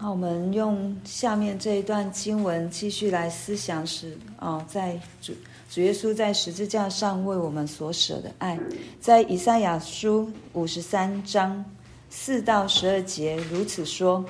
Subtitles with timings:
[0.00, 5.32] 好，我们用下面这一段经文继续来思想时，啊，在主
[5.68, 8.56] 主耶稣在十字架上为我们所舍的爱，
[9.00, 11.64] 在以赛亚书五十三章
[12.08, 14.24] 四到十二节如此说：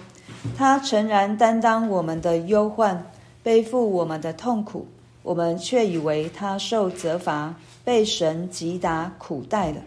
[0.56, 3.06] 他诚然担当我们的忧患，
[3.42, 4.86] 背负我们的痛苦，
[5.22, 7.54] 我们却以为他受责罚，
[7.84, 9.82] 被神击打苦待了。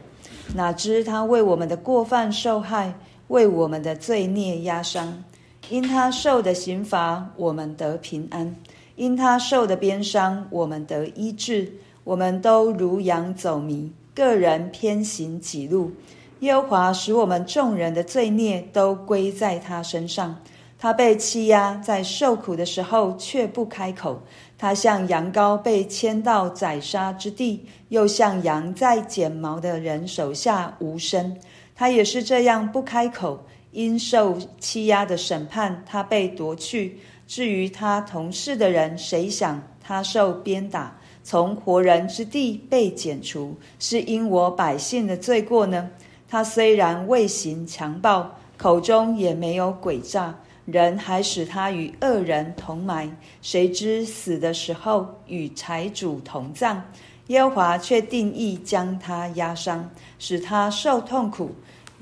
[0.53, 2.93] 哪知他为我们的过犯受害，
[3.29, 5.23] 为我们的罪孽压伤。
[5.71, 8.53] 因他受的刑罚，我们得平安；
[8.97, 11.71] 因他受的鞭伤，我们得医治。
[12.03, 15.93] 我们都如羊走迷，个人偏行己路。
[16.41, 20.37] 耶和华使我们众人的罪孽都归在他身上。
[20.77, 24.21] 他被欺压，在受苦的时候却不开口。
[24.57, 31.37] 他像羊羔被牵到宰杀之地，又像羊在剪毛的人手下无声。
[31.73, 33.45] 他也是这样不开口。
[33.71, 36.99] 因受欺压的审判，他被夺去。
[37.27, 45.89] 至于他同事的人，谁想他受鞭打，从活人之地被剪除，是因我百姓的罪过呢？
[46.27, 53.09] 他虽然未行强暴，口中也没有诡诈，人还使他与恶人同埋。
[53.41, 56.81] 谁知死的时候与财主同葬？
[57.27, 61.51] 耶和华却定义将他压伤，使他受痛苦。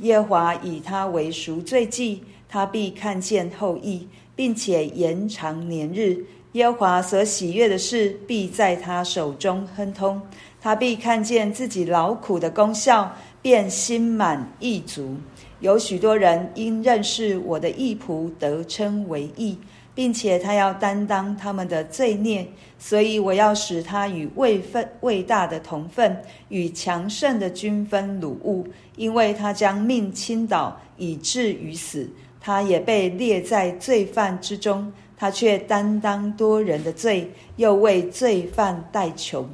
[0.01, 6.17] 耶和华以他为赎罪祭，他必看见后裔，并且延长年日。
[6.53, 10.21] 耶和华所喜悦的事，必在他手中亨通。
[10.61, 15.15] 他必看见自己劳苦的功效，便心满意足。
[15.59, 19.57] 有许多人因认识我的义仆，得称为义。
[19.93, 32.09] 并且他要担当他们的罪孽，所以我要使他与位分位大的同分，与强盛的均分掳物，因为他将命倾倒，以至于死。
[32.41, 39.45] 他也被列在罪犯之中，他却担当多人的罪，又为罪犯代求。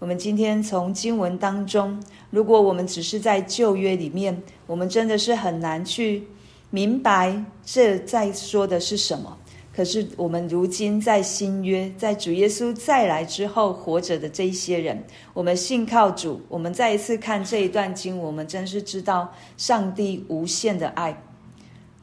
[0.00, 6.24] 我们今天从经文当中，如果我们只是在旧约里面，我们真的是很难去
[6.70, 9.38] 明白这在说的是什么。
[9.74, 15.02] 可是我们如今在新约，在主耶稣再来之后活着的这一些人，
[15.32, 21.22] 我们信靠主，我们再一次看这一段经，我们真是知道上帝无限的爱，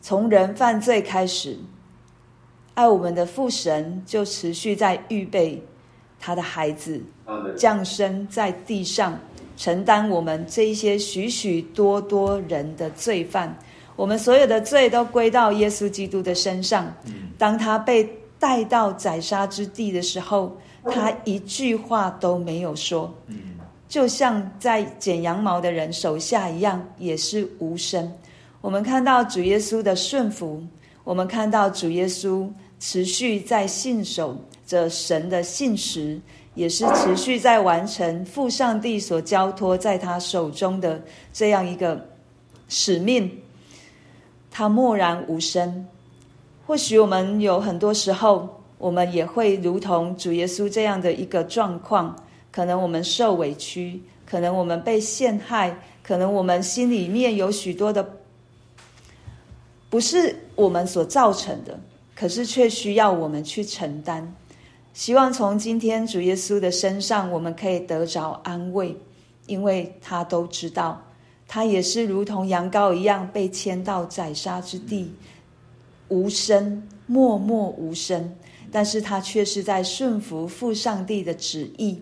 [0.02, 1.59] 从人犯罪开始，
[2.74, 5.63] 爱我们的父神就持续在预备
[6.19, 7.00] 他的孩子
[7.56, 9.19] 降生在地上，
[9.56, 13.56] 承担我们这一些许许多多人的罪犯。
[14.00, 16.90] 我们所有的罪都归到耶稣基督的身上。
[17.38, 20.56] 当他被带到宰杀之地的时候，
[20.86, 23.14] 他一句话都没有说，
[23.90, 28.09] 就像在剪羊毛的人手下一样，也是无声。
[28.62, 30.64] 我们看到主耶稣的顺服，
[31.04, 32.48] 我们看到主耶稣
[32.80, 36.18] 持续在信守着神的信实，
[36.56, 41.02] 也是持续在完成父上帝所交托在他手中的
[41.34, 42.08] 这样一个
[42.70, 43.30] 使命。
[44.59, 45.88] 他默然无声。
[46.68, 52.14] 或许我们有很多时候，我们也会如同主耶稣这样的一个状况。
[52.52, 58.06] 可能我们受委屈，可能我们被陷害，可能我们心里面有许多的
[59.90, 61.80] 不是我们所造成的，
[62.14, 64.36] 可是却需要我们去承担。
[64.94, 68.94] 希望从今天主耶稣的身上，我们可以得着安慰，
[69.47, 71.02] 因为他都知道。
[71.52, 75.12] 他也是如同羊羔一样被牵到宰杀之地，
[76.08, 78.32] 无声，默默无声，
[78.72, 82.00] 但是他却是在顺服父上帝的旨意，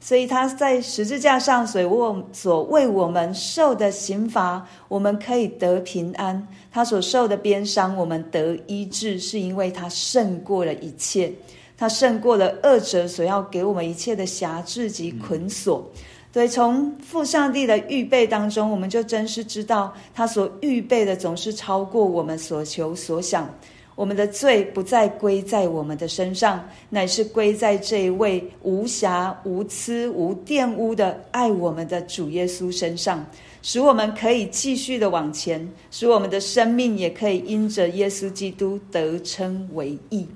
[0.00, 11.32] 所以他在十字架上所为所为我们受的刑罚，我们可以得平安；他所受的鞭伤，我们得医治，是因为他胜过了一切，
[11.74, 15.90] 他胜过了恶者所要给我们一切的辖制及捆锁。
[16.32, 23.52] 对，从父上帝的预备当中，我们就真是知道，他所预备的总是超过我们所求所想。
[23.96, 33.26] 我们的罪不再归在我们的身上，乃是归在这一位无瑕无疵无玷污的爱我们的主耶稣身上，
[33.60, 40.26] 使我们可以继续的往前，使我们的生命也可以因着耶稣基督得称为义。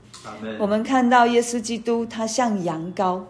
[0.58, 3.22] 我们看到耶稣基督，他像羊羔。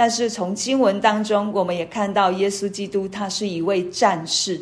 [0.00, 4.58] 但是从经文当中，我们也看到耶稣基督，他是一位战士。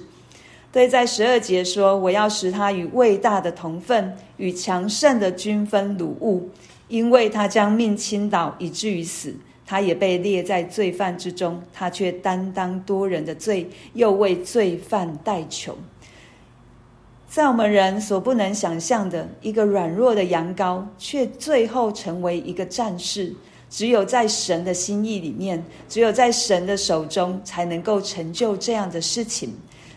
[0.72, 6.50] 对，在十二节说：“我要使他与伟大的同分，与强盛的均分掳物，
[6.88, 9.32] 因为他将命倾倒，以至于死。
[9.64, 15.78] 他也被列在罪犯之中，他却担当多人的罪，又为罪犯代求。”
[17.30, 23.32] 在我们人所不能想象的一个软弱的羊羔，却最后成为一个战士。
[23.70, 29.54] 只有在神的心意里面，只有在神的手中，才能够成就这样的事情。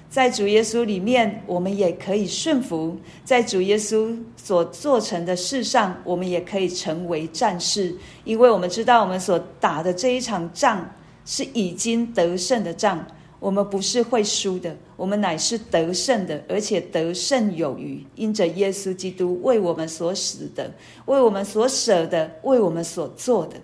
[0.09, 7.95] 在主耶稣里面，我们也可以顺服；在主耶稣所做成的事上，我们也可以成为战士，
[8.25, 10.85] 因为我们知道我们所打的这一场仗
[11.25, 13.07] 是已经得胜的仗。
[13.41, 20.71] 我们不是会输的，我们乃是得胜的，而且得胜有余，因着耶稣基督为我们所死的，
[21.05, 23.55] 为我们所舍的，为我们所做的。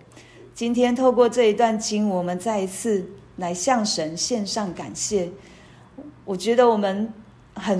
[0.55, 5.29] 今天透过这一段经，我们再一次来向神献上感谢。
[6.25, 7.13] 我觉得我们
[7.53, 7.79] 很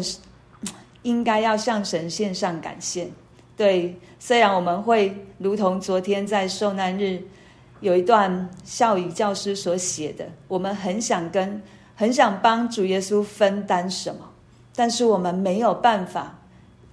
[1.02, 3.10] 应该要向神献上感谢。
[3.56, 7.20] 对，虽然我们会如同昨天在受难日
[7.80, 11.60] 有一段校语教师所写的，我们很想跟。
[12.00, 14.30] 很想帮主耶稣分担什么，
[14.76, 16.40] 但是我们没有办法，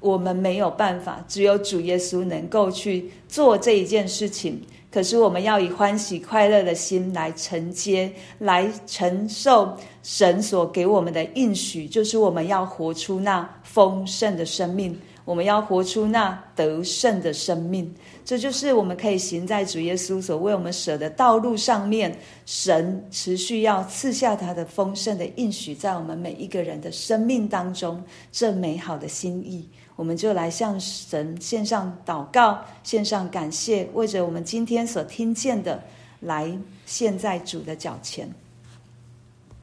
[0.01, 4.63] 我们没有办法，只有主耶稣能够去做这一件事情。
[4.95, 14.97] 可是我们要以欢喜快乐的心来承接，来承受神所给我们的应许，就是我们要活出那丰盛的生命。
[15.25, 17.91] 我们要活出那得胜的生命，
[18.27, 22.15] 这就是我们可以行在主耶稣所为我们舍的道路上面。
[22.45, 35.83] 神持续要赐下他的丰盛的应许，在我们每一个人的生命当中，这美好的心意，我们就来向神献上祷告，献上感谢，为着我们今天所听见的，
[36.21, 38.29] 来现在主的脚前。